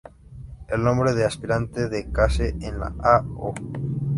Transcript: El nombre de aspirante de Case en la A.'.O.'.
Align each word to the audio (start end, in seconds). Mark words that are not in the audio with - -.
El 0.67 0.81
nombre 0.83 1.13
de 1.13 1.25
aspirante 1.25 1.87
de 1.87 2.11
Case 2.11 2.55
en 2.59 2.79
la 2.79 2.91
A.'.O.'. 3.03 3.53